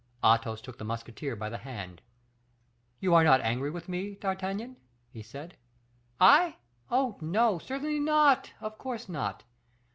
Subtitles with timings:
[0.25, 2.01] Athos took the musketeer by the hand.
[2.99, 4.77] "You are not angry with me, D'Artagnan?"
[5.11, 5.57] he said.
[6.19, 6.55] "I!
[6.89, 7.59] oh, no!
[7.59, 9.43] certainly not; of course not.